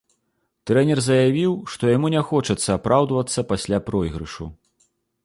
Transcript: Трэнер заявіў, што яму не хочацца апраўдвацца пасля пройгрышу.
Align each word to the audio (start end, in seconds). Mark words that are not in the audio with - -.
Трэнер 0.69 1.01
заявіў, 1.07 1.53
што 1.73 1.91
яму 1.95 2.07
не 2.15 2.21
хочацца 2.31 2.69
апраўдвацца 2.79 3.47
пасля 3.53 3.77
пройгрышу. 3.91 4.49